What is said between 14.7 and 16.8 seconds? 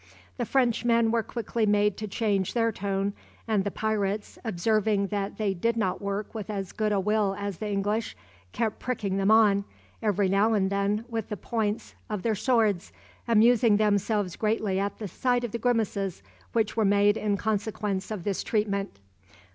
at the sight of the grimaces which